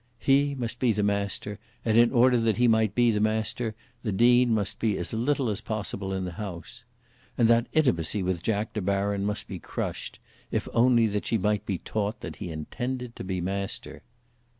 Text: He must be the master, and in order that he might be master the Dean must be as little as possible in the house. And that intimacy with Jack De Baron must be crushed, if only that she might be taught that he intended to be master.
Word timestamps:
He 0.17 0.55
must 0.55 0.79
be 0.79 0.93
the 0.93 1.03
master, 1.03 1.59
and 1.85 1.95
in 1.95 2.11
order 2.11 2.39
that 2.39 2.57
he 2.57 2.67
might 2.67 2.95
be 2.95 3.19
master 3.19 3.75
the 4.01 4.11
Dean 4.11 4.51
must 4.51 4.79
be 4.79 4.97
as 4.97 5.13
little 5.13 5.47
as 5.47 5.61
possible 5.61 6.11
in 6.11 6.25
the 6.25 6.31
house. 6.41 6.83
And 7.37 7.47
that 7.49 7.67
intimacy 7.71 8.23
with 8.23 8.41
Jack 8.41 8.73
De 8.73 8.81
Baron 8.81 9.25
must 9.27 9.47
be 9.47 9.59
crushed, 9.59 10.17
if 10.49 10.67
only 10.73 11.05
that 11.05 11.27
she 11.27 11.37
might 11.37 11.67
be 11.67 11.77
taught 11.77 12.21
that 12.21 12.37
he 12.37 12.49
intended 12.49 13.15
to 13.15 13.23
be 13.23 13.41
master. 13.41 14.01